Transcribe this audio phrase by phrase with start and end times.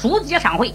[0.00, 0.72] 书接上回。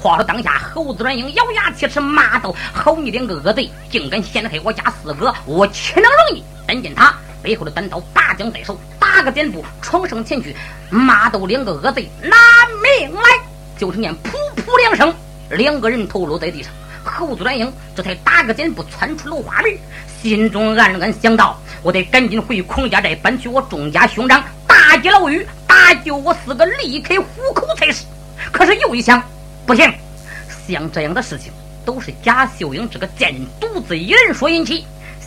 [0.00, 5.32] 话说当下，猴子阮英咬牙切齿，骂道：“好你两个恶贼，竟敢陷害我家四哥！
[5.44, 10.56] 我岂能容你！”但见他背后的单刀拔将在手，打个箭步闯上前去，
[10.90, 12.36] 骂道：“两个恶贼，拿
[12.82, 13.22] 命来！”
[13.78, 15.14] 就听见噗噗两声，
[15.50, 16.72] 两个人头落在地上。
[17.04, 19.70] 猴子阮英这才打个箭步窜出楼花门，
[20.20, 28.04] 心中暗暗想到：“我得赶紧回孔家寨搬去我钟家兄长，打劫牢狱，搭救我四哥，离开虎口才是。”
[28.52, 29.20] 可是又一想。
[29.64, 29.92] 不行，
[30.68, 31.52] 像这样的事情
[31.84, 34.84] 都是贾秀英这个贱人独自一人所引起。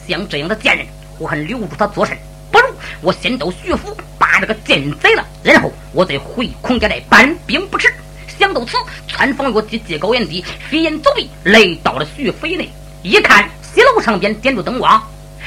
[0.07, 0.85] 像这样的贱人，
[1.17, 2.15] 我还留住他做甚？
[2.51, 2.65] 不如
[3.01, 7.91] 我先到徐府把这个贱人宰了，然后我再回孔家寨搬兵不迟。
[8.37, 12.69] 想到此，穿房越地，借高原低，飞檐走壁，来到了徐府内。
[13.01, 15.01] 一看西楼上边点着灯光，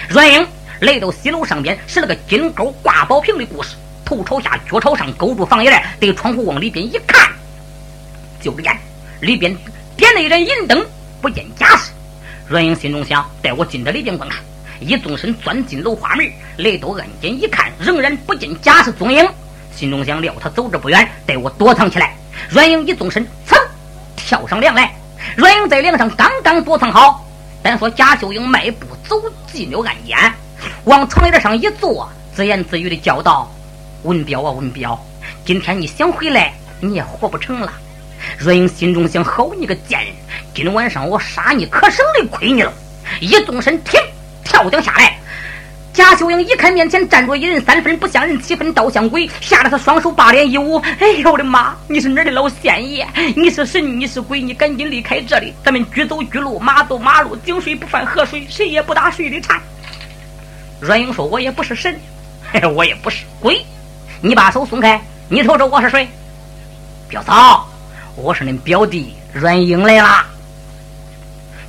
[0.09, 0.47] 阮英
[0.81, 3.77] 来到西楼上边，是那个金钩挂宝瓶的故事。
[4.05, 7.31] 头朝下，脚朝上，勾住房檐，对窗户往里边一看。
[8.41, 8.77] 就见
[9.21, 9.57] 里边
[9.97, 10.85] 点了一盏银灯，
[11.21, 11.91] 不见贾氏。
[12.47, 14.41] 阮英心中想：带我进这里边观看。
[14.81, 19.29] 一纵身钻进楼花门，来到暗间一看，仍然不见贾氏踪影。
[19.75, 22.15] 心中想：料他走着不远，带我躲藏起来。
[22.49, 23.57] 阮英一纵身，噌，
[24.17, 24.95] 跳上梁来。
[25.37, 27.27] 阮英在梁上刚刚躲藏好，
[27.61, 29.21] 单说贾秀英迈步走
[29.53, 30.17] 进了暗间，
[30.85, 33.53] 往床沿上一坐，自言自语的叫道
[34.05, 34.99] ：“文彪啊，文彪，
[35.45, 37.73] 今天你想回来，你也活不成了。”
[38.37, 40.15] 阮英心中想：好你个贱人！
[40.55, 42.73] 今晚上我杀你，可省得亏你了。
[43.21, 43.99] 一纵身，停，
[44.45, 45.19] 跳将下来。
[45.93, 51.75] 贾秀英一看面前站着一人，三分不像人，七分倒像鬼，吓得他双手把脸一捂：“哎呦我的妈！
[51.89, 53.07] 你是哪儿的老仙爷？
[53.35, 54.41] 你是神，你是鬼？
[54.41, 55.53] 你赶紧离开这里！
[55.65, 59.61] 咱们居走居路，马走马路，井水不犯河水，谁也不打谁的缠。”
[60.81, 61.99] 阮英说：“我也不是神，
[62.75, 63.65] 我也不是鬼，
[64.21, 66.09] 你把手松开，你瞅瞅我是谁？
[67.09, 67.68] 表嫂。”
[68.21, 70.27] 我是恁表弟阮英来啦。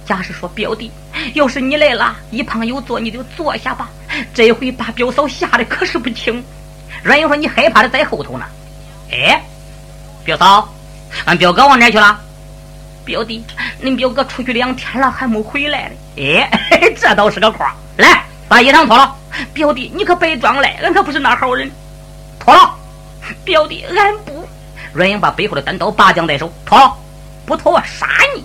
[0.03, 0.91] 贾氏说：“表弟，
[1.35, 3.87] 要是你来了，一旁有座，你就坐下吧。
[4.33, 6.43] 这回把表嫂吓得可是不轻。”
[7.03, 8.45] 阮英说：“你害怕的在后头呢。”
[9.13, 9.39] 哎，
[10.25, 10.67] 表嫂，
[11.25, 12.19] 俺表哥往哪去了？
[13.05, 13.45] 表弟，
[13.83, 15.95] 恁表哥出去两天了，还没回来呢。
[16.17, 16.49] 哎，
[16.99, 17.75] 这倒是个话。
[17.97, 19.15] 来，把衣裳脱了。
[19.53, 21.69] 表弟，你可别装了，俺可不是那好人。
[22.39, 22.73] 脱了。
[23.43, 24.38] 表弟，俺不。
[24.93, 26.97] 阮英把背后的单刀拔将在手，脱，
[27.45, 28.43] 不脱我杀你！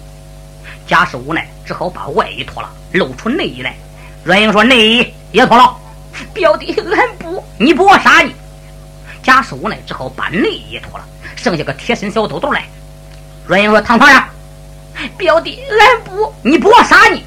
[0.86, 3.74] 贾氏无奈，只好把外衣脱了，露出内衣来。
[4.22, 5.76] 阮英说：“内衣也脱了。”
[6.32, 8.34] 表弟，俺不，你不我杀你！
[9.22, 11.04] 贾氏无奈，只好把内衣也脱了，
[11.36, 12.64] 剩下个贴身小兜兜来。
[13.46, 14.28] 阮英说：“躺床上。”
[15.18, 17.24] 表弟，俺不，你不我杀你！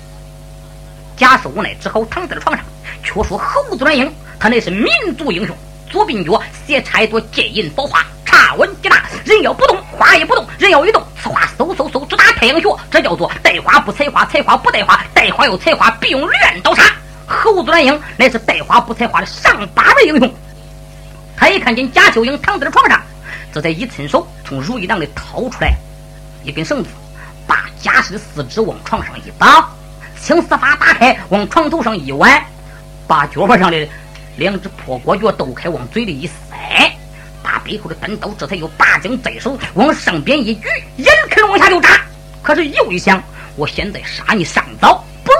[1.18, 2.64] 贾氏无奈，只好躺在了床上。
[3.04, 5.56] 却说猴子阮英，他乃是民族英雄，
[5.90, 8.06] 左鬓角斜插一朵金银宝花。
[8.40, 12.68] 大稳极大，人要不动，花也不动；人要一动，此花嗖嗖嗖直打太阳穴。
[12.92, 16.84] 这叫做带花不采花，采花不带花，带花又采花，必用镰刀杀。
[17.26, 20.34] 猴子阮英乃是带花不采花的上八位英雄。
[21.36, 23.02] 他一看见贾秀英躺在床上，
[23.52, 25.74] 这才一伸手从如意囊里掏出来
[26.44, 26.90] 一根绳子，
[27.48, 29.68] 把贾氏的四肢往床上一绑，
[30.22, 32.42] 青丝发打开，往床头上一挽，
[33.08, 33.88] 把脚板上的
[34.38, 36.34] 两只破锅脚抖开，往嘴里一塞。
[37.44, 40.68] 把背后的单刀，这才又拔将在手，往上边一举，
[40.98, 42.02] 眼看往下就扎。
[42.42, 43.22] 可是又一想，
[43.56, 45.32] 我现在杀你尚早，不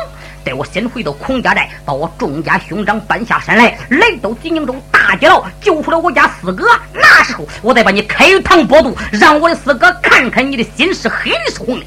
[0.44, 6.68] 待我先回到孔家寨，把我众家兄长搬下山来，来到济宁州大街牢，救出了我家四哥。
[6.94, 11.86] 那时候我再把你开膛破肚，让我的四哥看看你的心是黑的是红的。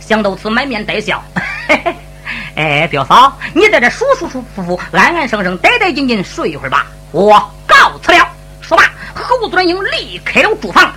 [0.00, 1.22] 想到此，满面带笑。
[1.68, 1.94] 嘿 嘿
[2.54, 6.86] 哎，表嫂，你在这舒舒舒服服、安安生生、呆呆静静睡一会儿吧。
[7.10, 7.32] 我
[7.66, 8.28] 告辞了。
[8.60, 8.84] 说罢。
[9.14, 10.90] 猴子阮英离开了住房，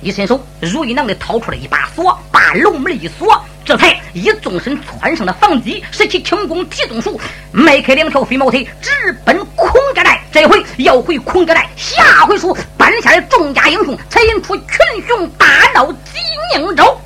[0.00, 7.20] 一伸手，如意囊里掏出了一把锁，把楼门一锁，这才一纵身窜上了房基，使起轻功提中术，
[7.52, 8.90] 迈开两条飞毛腿，直
[9.24, 10.20] 奔孔家寨。
[10.32, 14.66] 这回要回孔家寨，下回书搬下来众家英雄，才引出群
[15.06, 15.98] 雄大闹济
[16.56, 16.98] 宁州。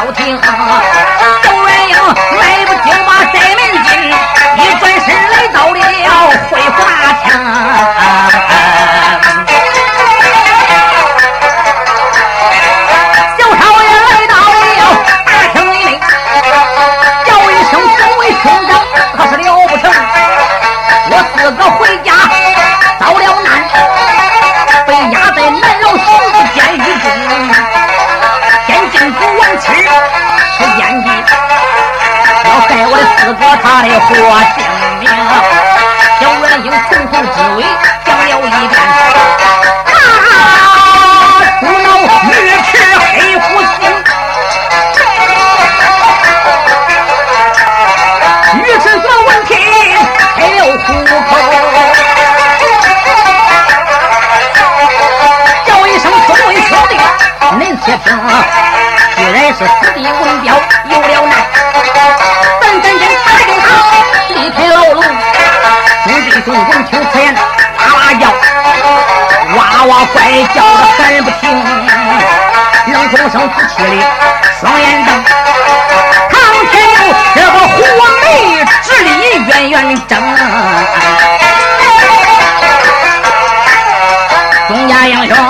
[0.00, 0.40] 叫停，
[1.42, 1.94] 周元英
[34.08, 34.58] 哥他的活性
[34.98, 35.02] 命。
[36.20, 37.58] 小元英从头至尾
[38.04, 38.72] 讲了一遍，
[39.86, 39.92] 啊，
[41.60, 41.88] 苦恼
[42.28, 42.32] 愚
[42.62, 42.68] 痴
[42.98, 43.80] 黑虎心，
[48.54, 49.48] 愚痴和问题
[50.36, 51.30] 还有虎口。
[57.82, 58.06] 且听，
[59.16, 60.12] 居然是死地文
[60.42, 60.46] 彪
[66.42, 68.22] 众弟兄闻听此言，哇哇叫，
[69.56, 70.16] 哇哇怪
[70.54, 71.42] 叫的喊不停。
[72.86, 74.02] 冷风声自气里，
[74.58, 75.08] 双眼瞪。
[76.30, 76.32] 唐
[76.70, 76.98] 天佑
[77.34, 77.76] 这个火
[78.22, 78.24] 眉
[78.82, 79.08] 直立
[79.44, 80.12] 远远睁。
[84.68, 85.49] 众家英雄。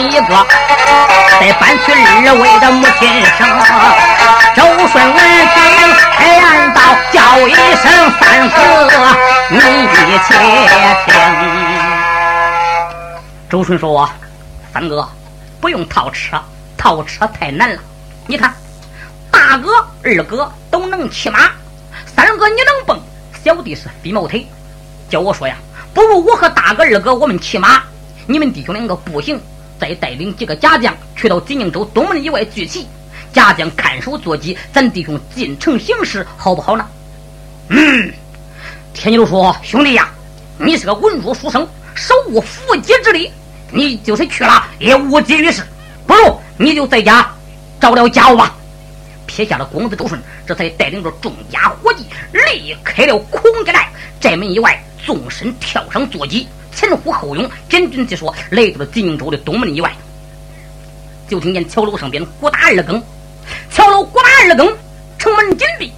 [0.00, 0.46] 一个，
[1.38, 3.46] 再搬去二位的母亲生。
[4.56, 5.60] 周顺闻听，
[6.16, 6.80] 开暗道
[7.12, 7.84] 叫一声
[8.18, 8.58] 三哥，
[9.50, 10.28] 你且听。
[13.50, 14.08] 周顺说
[14.72, 15.06] ：“三哥，
[15.60, 16.40] 不用套车，
[16.78, 17.80] 套车太难了。
[18.26, 18.54] 你看，
[19.30, 21.50] 大哥、二哥都能骑马，
[22.06, 22.98] 三哥你能蹦，
[23.44, 24.46] 小弟是飞毛腿。
[25.10, 25.56] 叫我说呀，
[25.92, 27.82] 不如我和大哥、二哥我们骑马，
[28.26, 29.38] 你们弟兄两个步行。”
[29.80, 32.86] 再带领几个家将去到济宁州东门以外聚齐，
[33.32, 36.86] 家将看守坐骑，咱弟兄进城行事，好不好呢？
[37.68, 38.12] 嗯，
[38.92, 40.10] 天牛说：“兄弟呀，
[40.58, 43.30] 你是个文弱书生，手无缚鸡之力，
[43.72, 45.62] 你就是去了也无济于事，
[46.06, 47.26] 不如你就在家
[47.80, 48.54] 找了家务吧。”
[49.26, 53.88] 撇下了公子周顺，这才带领着众家伙计离开了孔家寨，
[54.20, 56.48] 寨门以外纵身跳上坐骑。
[56.74, 59.92] 前呼后拥，简军之说，来到了金营州的东门以外，
[61.28, 63.02] 就听见桥楼上边鼓打二更，
[63.70, 64.76] 桥楼鼓打二更，
[65.18, 65.92] 城门紧闭。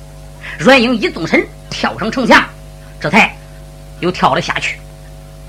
[0.58, 2.44] 阮英一纵身跳上城墙，
[3.00, 3.36] 这才
[4.00, 4.78] 又跳了下去。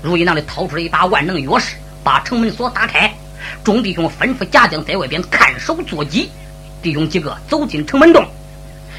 [0.02, 3.12] 如意囊里掏出了一把万能钥匙，把城门锁打开。
[3.62, 6.30] 众弟兄吩咐家将在外边看守坐骑，
[6.82, 8.26] 弟兄几个走进城门洞。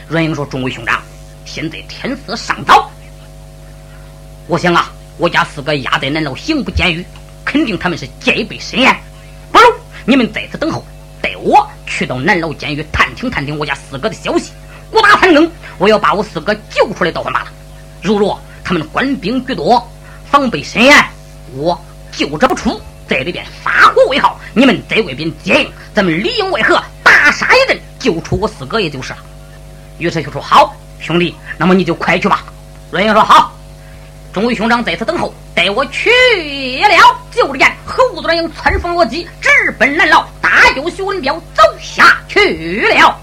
[0.07, 1.01] 阮英说：“众位兄长，
[1.45, 2.89] 现在天色尚早，
[4.47, 7.05] 我想啊。”我家四个压在南牢刑部监狱，
[7.45, 8.95] 肯定他们是戒备森严。
[9.51, 9.65] 不如
[10.05, 10.85] 你们在此等候，
[11.21, 14.51] 待我去到南牢监狱探听探听我家四哥的消息。
[14.91, 17.47] 鼓打三更，我要把我四哥救出来，倒还罢了。
[18.01, 19.89] 如若他们官兵居多，
[20.29, 20.93] 防备森严，
[21.53, 21.79] 我
[22.11, 29.19] 救者不出，在里边发火为号，你们在外边接应，咱们里应外合，大杀一阵，救出我四哥也就是了。
[29.97, 32.43] 于是就说：“好，兄弟，那么你就快去吧。”
[32.91, 33.53] 阮英说：“好。”
[34.35, 37.17] 众位兄长在此等候，待我去了。
[37.31, 43.17] 就这样，侯子英窜风落骑，直奔南牢，打救徐文彪走下去了。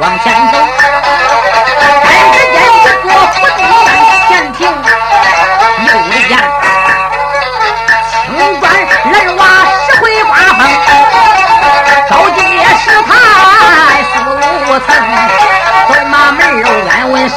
[0.00, 0.58] 往前走。
[2.04, 3.04] 但只见一座佛
[3.36, 3.88] 都在
[4.28, 4.60] 前庭
[5.86, 5.88] 右
[6.28, 6.32] 眼
[8.10, 8.62] 青砖
[9.12, 9.40] 蓝瓦
[9.86, 10.60] 石灰瓦房
[12.08, 13.10] 走进了石台
[14.12, 14.88] 四五层
[15.88, 17.36] 走马门儿安文守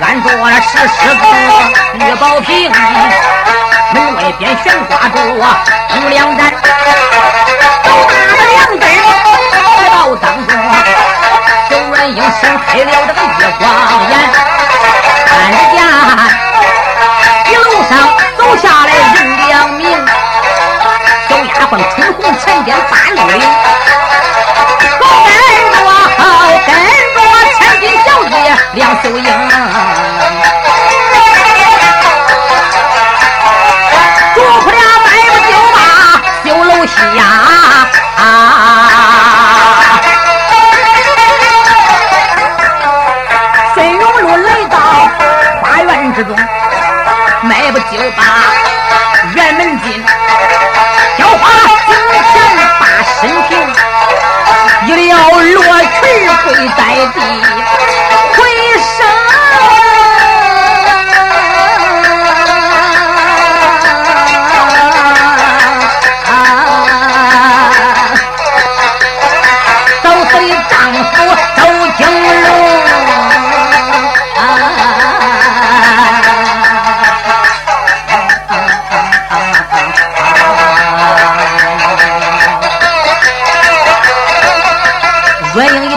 [0.00, 1.22] 安坐石狮子
[1.94, 2.70] 玉宝瓶
[3.94, 7.49] 门外边悬挂着五粮液
[12.58, 13.62] 开了这个月光
[14.10, 14.12] 眼，
[15.26, 15.76] 看着见
[17.52, 17.92] 一路上
[56.68, 57.59] 裙跪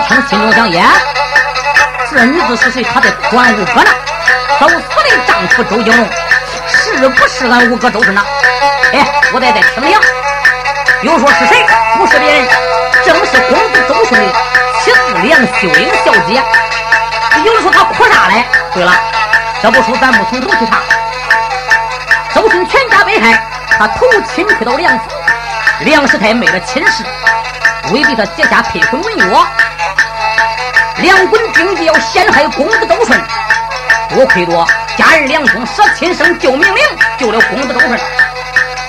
[0.08, 0.28] 听。
[0.28, 0.84] 心中想：耶，
[2.10, 2.84] 这女子是谁？
[2.84, 3.92] 她在管五哥呢？
[4.60, 6.08] 早死的丈夫周金龙，
[6.68, 8.24] 是不是俺五哥周顺呢？
[8.94, 10.00] 哎，我再再听听。
[11.02, 11.66] 又说是谁？
[11.98, 12.48] 不是别人，
[13.06, 14.34] 正是公子周顺的
[14.80, 16.42] 妻子梁秀英小姐。
[17.44, 18.46] 有人说她哭啥嘞？
[18.74, 18.94] 对了，
[19.62, 20.80] 这部书咱不从头去唱。
[22.34, 23.44] 周顺全家被害，
[23.78, 25.06] 他投亲去到梁府，
[25.82, 27.04] 梁师太没了亲事，
[27.92, 29.38] 未必他结下配婚文约。
[31.04, 33.22] 两滚兵计要陷害公子周顺，
[34.10, 34.66] 多亏着
[34.98, 36.82] 家人梁中舍亲生救命令，
[37.20, 38.00] 救了公子周顺，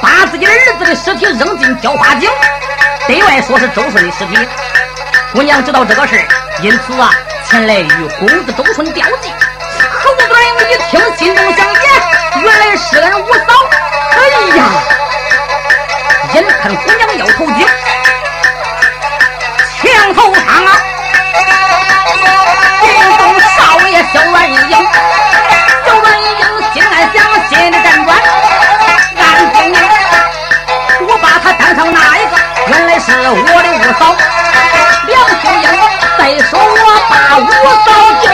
[0.00, 2.30] 把自己的儿子的尸体扔进浇花井，
[3.08, 4.48] 对外说是周顺的尸体。
[5.32, 6.24] 姑娘知道这个事
[6.62, 7.10] 因此啊，
[7.50, 9.32] 前来与公子周顺吊祭。
[10.00, 11.90] 侯德英一听，心中想：耶，
[12.36, 13.40] 原来是俺五嫂。
[14.12, 14.64] 哎呀，
[16.32, 17.66] 眼看姑娘要投井，
[19.82, 20.80] 墙头上啊！
[33.04, 34.16] 是我的五嫂
[35.06, 35.64] 梁秀英。
[36.16, 36.64] 再说我
[37.10, 37.44] 把五
[37.84, 37.86] 嫂
[38.22, 38.24] 救，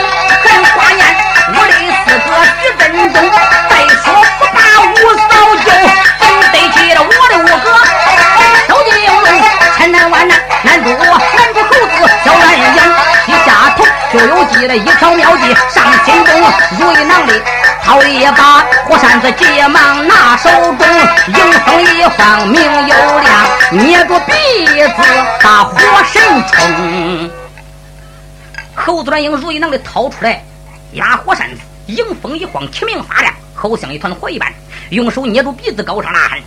[0.45, 1.03] 还挂念
[1.53, 1.73] 我的
[2.05, 3.15] 四哥徐振东。
[3.69, 4.05] 再说
[4.39, 4.89] 不把五
[5.27, 5.29] 嫂
[5.65, 5.67] 救，
[6.19, 6.23] 怎
[6.53, 7.67] 对起了我的五哥？
[8.69, 9.25] 受尽凌辱，
[9.77, 11.03] 千难万难，难住我，
[11.35, 11.91] 难住猴子
[12.23, 12.63] 小软英，
[13.25, 15.83] 低下头就有计了一条妙计上。
[16.05, 16.31] 心中
[16.79, 17.41] 如意囊里
[17.83, 20.87] 掏一把火扇子，急忙拿手中，
[21.27, 22.70] 迎风一晃明
[29.11, 30.41] 猴子软英如意囊里掏出来
[30.93, 34.49] 压火扇子，迎风一晃，齐明发亮，好像一团火一般。
[34.89, 36.39] 用手捏住鼻子，高声呐喊：“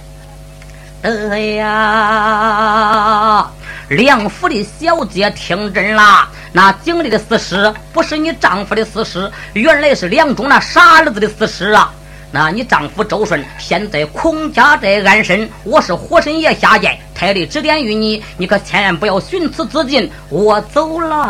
[1.31, 3.51] 哎呀！”
[3.91, 11.93] 梁府的小姐听真了，那井里的死尸不是你丈夫的死尸，原来是梁中那傻儿子的死尸啊！
[12.33, 20.11] 那你丈夫周顺现在孔家寨安身，我是火神爷下界，太尉指点于你，你可千万不要寻此自尽。
[20.29, 21.25] 我走了。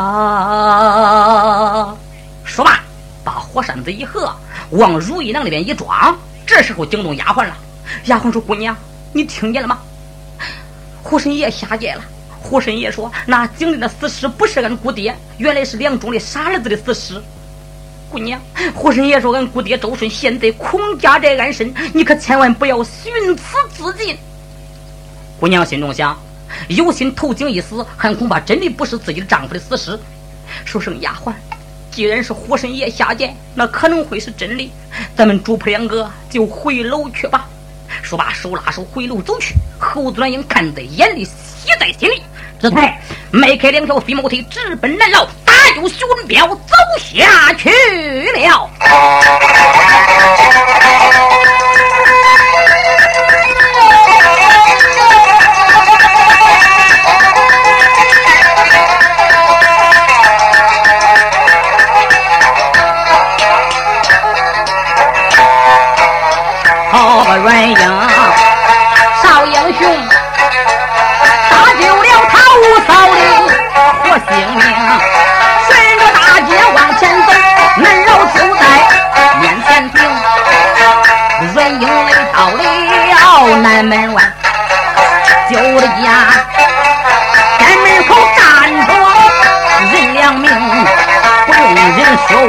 [2.43, 2.81] 说罢，
[3.23, 4.35] 把火扇子一合，
[4.71, 6.19] 往如意囊里边一装。
[6.47, 7.55] 这时候惊动丫鬟了，
[8.07, 8.75] 丫鬟说：“姑娘，
[9.13, 9.79] 你听见了吗？
[11.03, 12.03] 火神爷下界了。”
[12.41, 17.23] 火神爷说：“那井里的死尸不是俺姑爹，原来是梁中的傻儿子的死尸。”
[18.11, 18.41] 姑娘，
[18.75, 24.17] 火神爷说：“俺姑爹周顺现在孔家宅安身，你可千万不要寻死自尽。”
[25.45, 26.19] 姑娘心中想：
[26.69, 30.01] 有心投井一死，还恐怕真的不是自己的丈夫的死尸。
[30.65, 31.35] 说声丫鬟，
[31.91, 34.73] 既然是火神爷下界，那可能会是真的。
[35.15, 37.47] 咱们主仆两个就回楼去吧。
[38.03, 39.55] 说罢，手拉手回楼走去。
[39.79, 42.23] 侯子软英看在眼里，喜在心里。
[42.59, 42.99] 这才
[43.31, 48.71] 迈开两条飞毛腿，直奔南牢，打就徐文彪走下去了。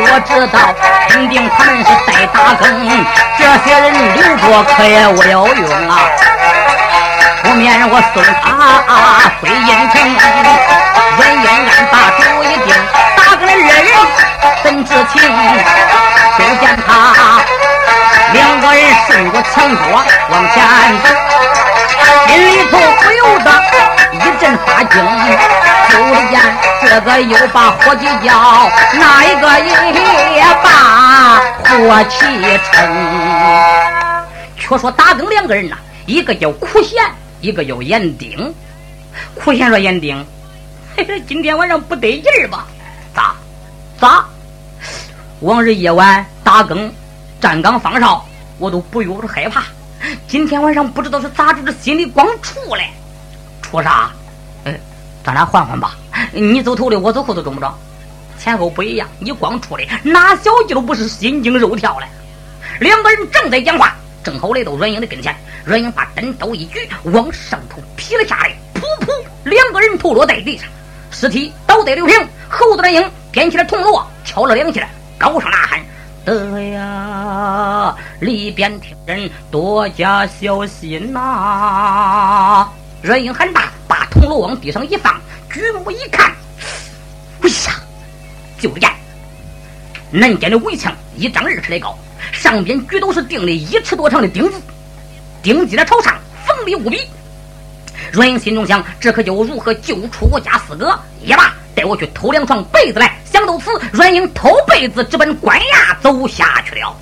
[0.08, 0.58] 我知道，
[1.10, 2.64] 肯定他们是在打更。
[3.38, 5.92] 这些人留着可也无有用啊！
[7.44, 8.44] 不免我送他
[9.42, 9.94] 回阴城，
[11.18, 12.70] 文英安把主意定，
[13.16, 13.88] 打个了二人
[14.64, 15.16] 怎知情？
[16.38, 16.90] 就见他。
[18.36, 19.82] 两个人顺着墙角
[20.30, 20.62] 往前
[21.02, 21.08] 走，
[22.28, 23.50] 心里头不由得
[24.12, 24.94] 一阵发惊。
[25.88, 25.96] 就
[26.30, 26.36] 见
[26.82, 32.20] 这个又把伙计叫，那一个也把火气
[32.74, 32.76] 称。
[34.58, 37.02] 却说打更两个人呐，一个叫苦贤，
[37.40, 38.54] 一个叫严丁。
[39.34, 40.26] 苦贤说：“严丁，
[40.98, 42.66] 嘿嘿，今天晚上不得劲儿吧？
[43.16, 43.34] 咋？
[43.98, 44.26] 咋？
[45.40, 46.94] 往日夜晚打更。”
[47.42, 48.25] 站岗放哨，
[48.58, 49.64] 我都不由得害怕。
[50.28, 52.90] 今天晚上不知道是咋着，这心里光怵嘞。
[53.62, 54.12] 怵啥？
[54.66, 54.80] 嗯，
[55.24, 55.96] 咱俩换换吧。
[56.32, 57.72] 你走头的，我走后头，中不中？
[58.38, 59.08] 前后不一样。
[59.20, 62.06] 你光怵的，哪小鸡都不是心惊肉跳嘞。
[62.80, 65.36] 两个人正在讲话，正好来到阮英的跟前。
[65.64, 68.56] 阮英把单刀一举，往上头劈了下来。
[68.76, 69.10] 噗噗，
[69.44, 70.68] 两个人头落在地上，
[71.10, 72.16] 尸体倒在刘平。
[72.48, 74.88] 猴子阮英点起了铜锣，敲了两下，
[75.18, 75.84] 高声呐喊。
[76.26, 82.68] 得呀，里边听人多加小心呐！
[83.04, 86.32] 阮英喊大，把铜锣往地上一放，举目一看，
[87.42, 87.80] 哎呀，
[88.60, 88.90] 就见
[90.10, 91.96] 南间的围墙一丈二尺来高，
[92.32, 94.60] 上边举都是钉的一尺多长的钉子，
[95.44, 97.08] 钉击在朝上，锋利无比。
[98.12, 101.00] 阮英心中想：这可就如何救出我家四哥？
[101.22, 101.54] 也罢。
[101.76, 103.20] 带我去偷两床被子来。
[103.36, 106.96] 想到此，阮英偷被子，直奔官衙走下去了。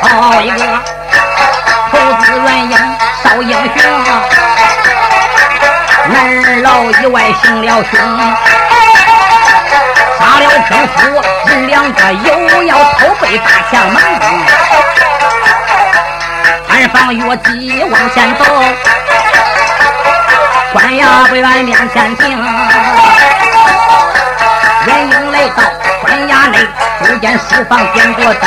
[0.00, 0.56] 好一个
[1.90, 2.78] 投资阮英
[3.22, 3.82] 少英雄，
[6.08, 8.00] 男儿老以外行了凶。
[10.18, 12.43] 杀了天夫，人两个有
[13.24, 14.02] 背大墙门。
[16.68, 18.44] 暗房越级往前走，
[20.74, 22.28] 官衙不远面前停。
[24.86, 25.62] 人影来到
[26.02, 26.58] 官衙内，
[27.02, 28.46] 只见书房点着灯，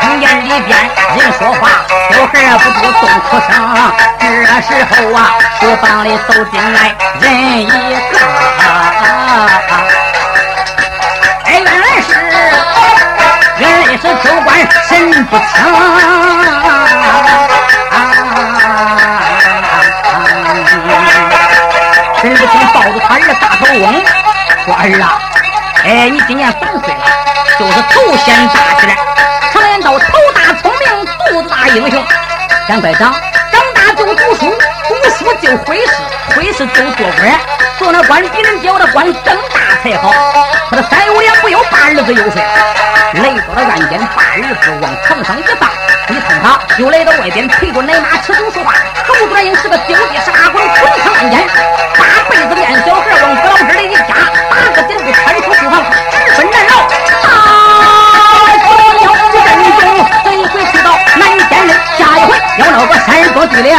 [0.00, 0.76] 听见里边
[1.16, 1.70] 人说话，
[2.10, 3.52] 小孩不住动哭声。
[4.18, 5.18] 这时候啊，
[5.60, 8.18] 书房里走进来人一个。
[14.00, 14.58] 是州官
[14.88, 15.44] 神不清，
[22.22, 24.02] 神不清抱着他儿大头翁
[24.64, 25.20] 说儿啊，
[25.84, 27.04] 哎，你今年三岁了，
[27.58, 28.96] 就是头先大起来，
[29.52, 32.02] 常言道头大聪明，肚子大英雄，
[32.66, 33.12] 赶快长，
[33.52, 34.50] 长大就读书，
[34.88, 35.92] 读书就会试，
[36.34, 37.38] 会试就做官，
[37.78, 40.10] 做那官比人家的官更大才好。
[40.70, 42.40] 他的三有两不有，把儿子又睡。
[42.40, 45.68] 来到了案间，把儿子往床上一放，
[46.14, 48.72] 一碰他，又来到外边陪着奶妈吃酒说话。
[49.02, 51.42] 侯子英是个丢地杀滚，滚上案间，
[51.98, 54.14] 把被子垫小孩往葛老师里一夹，
[54.46, 55.82] 八个点子穿出书房，
[56.14, 56.86] 直奔南牢。
[57.26, 57.34] 啊！
[58.62, 58.70] 左
[59.02, 63.74] 腰一阵中，这一回去到南监人，下一回要闹个山坡地里。